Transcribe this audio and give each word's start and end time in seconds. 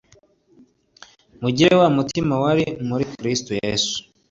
mugire 1.41 1.73
wa 1.81 1.89
mutima 1.97 2.33
wari 2.43 2.65
muri 2.87 3.03
kristo 3.13 3.51
yesu 3.61 3.95